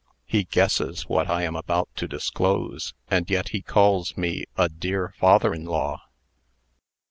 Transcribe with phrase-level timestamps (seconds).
[0.25, 5.53] "He guesses what I am about to disclose, and yet calls me a dear father
[5.53, 6.01] in law."